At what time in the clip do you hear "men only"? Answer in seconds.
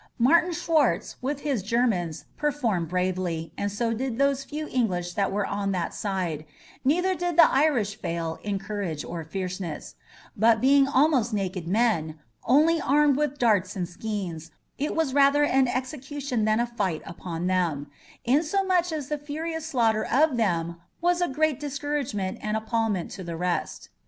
11.67-12.81